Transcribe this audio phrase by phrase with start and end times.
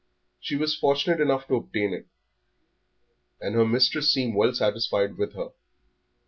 [0.39, 2.07] She was fortunate enough to obtain it,
[3.39, 5.49] and her mistress seemed well satisfied with her.